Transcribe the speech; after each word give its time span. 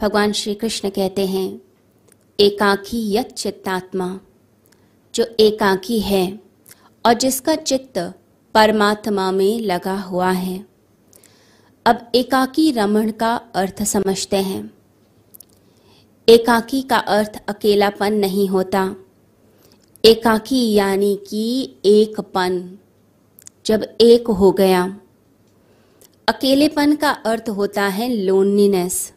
भगवान 0.00 0.32
श्री 0.32 0.54
कृष्ण 0.54 0.90
कहते 0.90 1.26
हैं, 1.26 1.60
एकाकी 2.40 3.12
यत 3.12 3.32
चित्तात्मा, 3.32 4.20
जो 5.14 5.26
एकाकी 5.40 6.00
है 6.00 6.40
और 7.06 7.12
जिसका 7.12 7.54
चित्त 7.54 7.98
परमात्मा 8.54 9.32
में 9.32 9.60
लगा 9.60 10.00
हुआ 10.00 10.30
है। 10.30 10.66
अब 11.86 12.10
एकाकी 12.14 12.70
रमण 12.70 13.10
का 13.10 13.36
अर्थ 13.54 13.82
समझते 13.82 14.36
हैं। 14.36 14.70
एकाकी 16.28 16.82
का 16.82 16.96
अर्थ 16.96 17.42
अकेलापन 17.48 18.12
नहीं 18.12 18.48
होता। 18.48 18.96
एकाकी 20.04 20.74
यानी 20.74 21.20
कि 21.28 21.74
एकपन 21.84 22.78
जब 23.66 23.96
एक 24.00 24.28
हो 24.28 24.52
गया। 24.52 25.00
अकेलेपन 26.28 26.96
का 26.96 27.10
अर्थ 27.10 27.48
होता 27.48 27.82
है 27.82 28.14
लोनलीनेस 28.14 29.12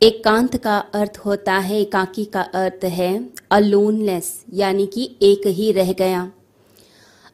एकांत 0.00 0.56
का 0.56 0.76
अर्थ 0.94 1.16
होता 1.18 1.52
है, 1.54 1.80
एकाकी 1.80 2.24
का 2.24 2.40
अर्थ 2.40 2.84
है 2.84 3.12
अलोनलेस 3.50 4.44
यानी 4.54 4.86
कि 4.86 5.04
एक 5.22 5.46
ही 5.48 5.70
रह 5.72 5.92
गया। 5.92 6.30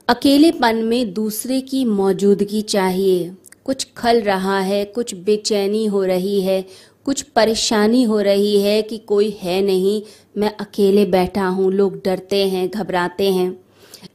अकेलेपन 0.09 0.77
में 0.85 1.13
दूसरे 1.13 1.61
की 1.61 1.85
मौजूदगी 1.85 2.61
चाहिए। 2.65 3.31
कुछ 3.65 3.87
खल 3.97 4.21
रहा 4.21 4.59
है, 4.61 4.85
कुछ 4.85 5.15
बेचैनी 5.17 5.85
हो 5.87 6.05
रही 6.05 6.41
है, 6.41 6.65
कुछ 7.07 7.23
परेशानी 7.23 8.03
हो 8.03 8.21
रही 8.21 8.61
है 8.63 8.81
कि 8.83 8.99
कोई 8.99 9.31
है 9.41 9.61
नहीं, 9.63 10.03
मैं 10.37 10.55
अकेले 10.57 11.05
बैठा 11.07 11.47
हूँ, 11.49 11.73
लोग 11.73 11.97
डरते 12.05 12.47
हैं, 12.49 12.69
घबराते 12.69 13.31
हैं। 13.33 13.57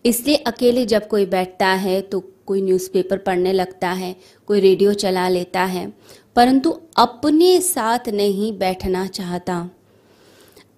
इसलिए 0.05 0.35
अकेले 0.37 0.85
जब 0.85 1.07
कोई 1.07 1.25
बैठता 1.25 1.67
है 1.67 2.01
तो 2.01 2.23
कोई 2.45 2.62
न्यूज़पेपर 2.62 3.17
पढ़ने 3.17 3.53
लगता 3.53 3.89
है, 3.89 4.15
कोई 4.48 4.59
रेडियो 4.59 4.93
चला 4.95 5.27
लेता 5.29 5.63
है। 5.65 5.91
परंतु 6.35 6.80
अपने 6.98 7.59
साथ 7.62 8.09
नहीं 8.09 8.57
बैठना 8.57 9.05
चाहता। 9.07 9.70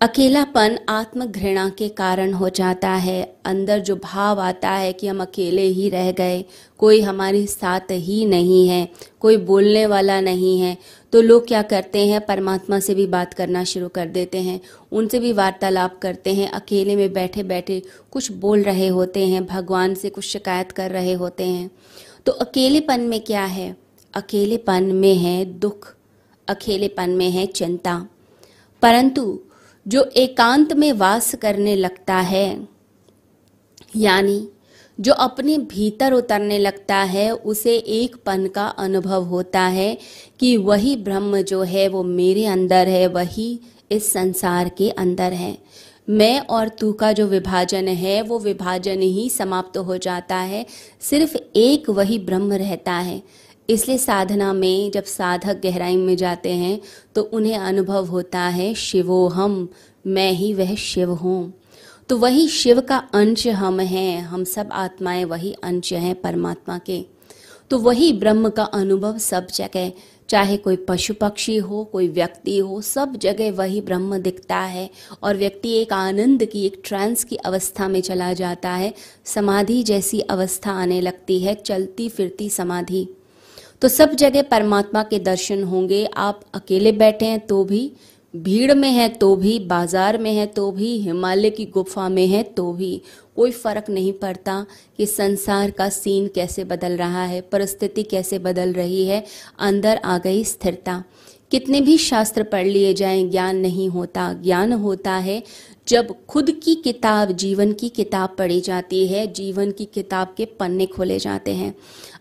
अकेलापन 0.01 0.77
आत्मघृणा 0.89 1.67
के 1.69 1.87
कारण 1.89 2.33
हो 2.33 2.49
जाता 2.49 2.89
है। 2.89 3.21
अंदर 3.45 3.79
जो 3.79 3.95
भाव 3.95 4.39
आता 4.39 4.69
है 4.69 4.91
कि 4.93 5.07
हम 5.07 5.21
अकेले 5.21 5.61
ही 5.61 5.89
रह 5.89 6.11
गए, 6.11 6.43
कोई 6.77 7.01
हमारे 7.01 7.45
साथ 7.45 7.91
ही 7.91 8.25
नहीं 8.25 8.67
है, 8.67 8.87
कोई 9.19 9.37
बोलने 9.37 9.85
वाला 9.85 10.19
नहीं 10.21 10.59
है 10.59 10.77
तो 11.13 11.21
लोग 11.21 11.47
क्या 11.47 11.61
करते 11.61 12.05
हैं? 12.07 12.25
परमात्मा 12.25 12.79
से 12.79 12.95
भी 12.95 13.07
बात 13.07 13.33
करना 13.33 13.63
शुरू 13.63 13.87
कर 13.87 14.07
देते 14.07 14.37
हैं। 14.37 14.59
उनसे 14.91 15.19
भी 15.19 15.31
वार्तालाप 15.33 15.97
करते 15.99 16.33
हैं। 16.33 16.49
अकेले 16.51 16.95
में 16.95 17.11
बैठे 17.13 17.43
बैठे 17.43 17.81
कुछ 18.11 18.31
बोल 18.31 18.63
रहे 18.63 18.87
होते 18.87 19.27
हैं, 19.27 19.45
भगवान 19.45 19.95
से 19.95 20.09
कुछ 20.09 20.25
शिकायत 20.25 20.71
कर 20.71 20.91
रहे 20.91 21.13
होते 21.13 21.43
हैं। 21.43 21.69
तो 22.25 22.31
अकेलेपन 22.31 23.01
में 23.01 23.19
क्या 23.19 23.45
है? 23.45 23.86
अकेलेपन 24.17 24.83
में 24.83 25.15
है 25.15 25.45
दुख, 25.45 25.95
अकेलेपन 26.47 27.09
में 27.09 27.29
है 27.31 27.45
चिंता। 27.45 28.07
परंतु 28.81 29.39
जो 29.87 30.03
एकांत 30.03 30.73
में 30.73 30.93
वास 30.93 31.35
करने 31.35 31.75
लगता 31.75 32.15
है, 32.15 32.67
यानी 33.95 34.47
जो 34.99 35.13
अपने 35.13 35.57
भीतर 35.57 36.13
उतरने 36.13 36.59
लगता 36.59 36.95
है, 36.95 37.31
उसे 37.31 37.77
एक 37.77 38.15
पन 38.15 38.47
का 38.47 38.67
अनुभव 38.67 39.23
होता 39.23 39.61
है 39.61 39.97
कि 40.39 40.57
वही 40.57 40.95
ब्रह्म 40.95 41.41
जो 41.41 41.61
है, 41.61 41.87
वो 41.87 42.03
मेरे 42.03 42.45
अंदर 42.45 42.87
है, 42.87 43.07
वही 43.07 43.59
इस 43.91 44.11
संसार 44.11 44.69
के 44.69 44.89
अंदर 44.89 45.33
है। 45.33 45.57
मैं 46.09 46.39
और 46.39 46.69
तू 46.69 46.93
का 46.93 47.11
जो 47.11 47.27
विभाजन 47.27 47.87
है, 47.87 48.21
वो 48.21 48.39
विभाजन 48.39 49.01
ही 49.01 49.29
समाप्त 49.29 49.77
हो 49.77 49.97
जाता 49.97 50.35
है, 50.35 50.65
सिर्फ़ 51.01 51.37
एक 51.55 51.89
वही 51.89 52.19
ब्रह्म 52.19 52.53
रहता 52.53 52.93
है। 52.93 53.23
इसलिए 53.69 53.97
साधना 53.97 54.53
में 54.53 54.91
जब 54.91 55.03
साधक 55.03 55.61
गहराई 55.63 55.97
में 55.97 56.15
जाते 56.17 56.51
हैं 56.51 56.79
तो 57.15 57.21
उन्हें 57.21 57.57
अनुभव 57.57 58.05
होता 58.05 58.39
है, 58.39 58.73
शिवोहम, 58.73 59.67
मैं 60.07 60.31
ही 60.31 60.53
वह 60.53 60.75
शिव 60.75 61.13
हूँ। 61.13 61.53
तो 62.09 62.17
वही 62.17 62.47
शिव 62.47 62.81
का 62.81 62.97
अंश 63.13 63.47
हम 63.47 63.79
हैं, 63.79 64.21
हम 64.21 64.43
सब 64.43 64.69
आत्माएँ 64.71 65.25
वही 65.25 65.55
अंश 65.63 65.93
हैं 65.93 66.21
परमात्मा 66.21 66.77
के। 66.77 67.05
तो 67.69 67.79
वही 67.79 68.13
ब्रह्म 68.13 68.49
का 68.49 68.63
अनुभव 68.63 69.17
सब 69.17 69.47
जगह, 69.47 69.91
चाहे 70.29 70.57
कोई 70.57 70.75
पशु 70.75 71.13
पक्षी 71.13 71.57
हो, 71.57 71.83
कोई 71.83 72.07
व्यक्ति 72.07 72.57
हो, 72.57 72.81
सब 72.81 73.15
जगह 73.15 73.51
वही 73.51 73.81
ब्रह्म 73.81 74.17
दिखता 74.17 74.57
है। 74.57 74.89
और 75.23 75.37
व्यक्ति 75.37 75.71
एक 75.71 75.93
आनंद 75.93 76.45
की, 76.45 76.65
एक 76.65 76.81
ट्रांस 76.85 77.23
की 77.23 77.35
अवस्था 77.35 77.87
में 77.87 78.01
चला 78.01 78.33
जाता 78.33 78.69
है। 78.69 78.93
समाधि 79.25 79.83
जैसी 79.83 80.19
अवस्था 80.19 80.71
आने 80.71 81.01
लगती 81.01 81.39
है, 81.39 81.55
चलती 81.55 82.09
फिरती 82.09 82.49
समाधि। 82.49 83.07
तो 83.81 83.87
सब 83.87 84.13
जगह 84.15 84.41
परमात्मा 84.41 85.03
के 85.03 85.19
दर्शन 85.19 85.63
होंगे। 85.63 86.05
आप 86.17 86.41
अकेले 86.53 86.91
बैठे 86.91 87.25
हैं 87.25 87.39
तो 87.39 87.63
भी, 87.63 87.91
भीड़ 88.33 88.73
में 88.73 88.89
है 88.91 89.07
तो 89.09 89.35
भी, 89.35 89.57
बाज़ार 89.59 90.17
में 90.17 90.31
है 90.33 90.45
तो 90.47 90.71
भी, 90.71 90.97
हिमालय 90.99 91.49
की 91.49 91.65
गुफा 91.65 92.07
में 92.09 92.25
है 92.27 92.41
तो 92.43 92.71
भी। 92.73 93.01
कोई 93.35 93.51
फ़र्क 93.51 93.89
नहीं 93.89 94.13
पड़ता 94.13 94.65
कि 94.97 95.05
संसार 95.05 95.71
का 95.71 95.89
सीन 95.89 96.27
कैसे 96.27 96.63
बदल 96.63 96.97
रहा 96.97 97.23
है, 97.23 97.41
परिस्थिति 97.41 98.03
कैसे 98.03 98.39
बदल 98.39 98.73
रही 98.73 99.05
है। 99.07 99.23
अंदर 99.59 99.97
आ 99.97 100.17
गई 100.17 100.43
स्थिरता। 100.43 101.03
कितने 101.51 101.81
भी 101.81 101.97
शास्त्र 101.97 102.43
पढ़ 102.43 102.65
लिए 102.65 102.93
जाएँ, 102.93 103.29
ज्ञान 103.29 103.57
नहीं 103.57 103.89
होता। 103.89 104.33
ज्ञान 104.33 104.73
होता 104.73 105.11
है 105.11 105.43
जब 105.87 106.25
खुद 106.25 106.51
की 106.51 106.75
किताब, 106.75 107.31
जीवन 107.31 107.73
की 107.73 107.89
किताब 107.89 108.35
पढ़ी 108.39 108.61
जाती 108.61 109.07
है, 109.07 109.25
जीवन 109.33 109.71
की 109.71 109.85
किताब 109.85 110.33
के 110.37 110.45
पन्ने 110.45 110.85
खोले 110.85 111.19
जाते 111.19 111.53
हैं। 111.55 111.75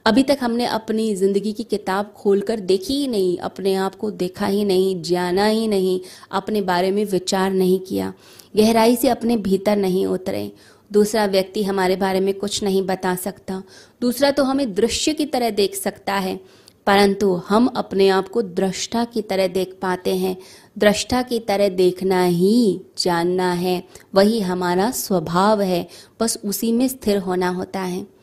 अभी 0.07 0.23
तक 0.23 0.39
हमने 0.41 0.67
अपनी 0.67 1.15
ज़िंदगी 1.15 1.53
की 1.53 1.63
किताब 1.63 2.13
खोलकर 2.17 2.61
देखी 2.61 2.95
ही 2.95 3.07
नहीं, 3.09 3.37
अपने 3.39 3.75
आप 3.75 3.95
को 3.95 4.11
देखा 4.11 4.47
ही 4.47 4.65
नहीं, 4.65 5.03
जाना 5.03 5.47
ही 5.47 5.69
नहीं, 5.69 6.01
अपने 6.31 6.61
बारे 6.63 6.91
में 6.91 7.05
विचार 7.05 7.53
नहीं 7.53 7.81
किया। 7.81 8.13
गहराई 8.57 8.97
से 8.97 9.09
अपने 9.09 9.37
भीतर 9.37 9.77
नहीं 9.77 10.07
उतरे। 10.07 10.53
दूसरा 10.93 11.27
व्यक्ति 11.27 11.63
हमारे 11.63 11.97
बारे 11.97 12.21
में 12.21 12.35
कुछ 12.35 12.63
नहीं 12.63 12.83
बता 12.83 13.15
सकता। 13.15 13.63
दूसरा 14.01 14.31
तो 14.31 14.45
हमें 14.45 14.75
दृश्य 14.75 15.13
की 15.13 15.27
तरह 15.27 15.51
देख 15.51 15.75
सकता 15.75 16.15
है। 16.15 16.41
परंतु 16.87 17.35
हम 17.35 17.67
अपने 17.67 18.09
आप 18.09 18.29
को 18.29 18.43
दृष्टा 18.43 19.05
की 19.05 19.23
तरह 19.23 19.47
देख 19.47 19.79
पाते 19.83 20.17
हैं। 20.17 20.37
दृष्टा 20.79 21.23
की 21.23 21.41
तरह 21.41 21.69
देखना 21.69 22.25
ही 22.25 22.81
जानना 22.99 23.53
है। 23.53 23.85
वही 24.15 24.41
हमारा 24.41 24.91
स्वभाव 24.91 25.63
है। 25.63 25.89
बस 26.21 26.39
उसी 26.45 26.73
में 26.73 26.89
स्थिर 26.89 27.19
होना 27.19 27.49
होता 27.49 27.81
है। 27.81 28.16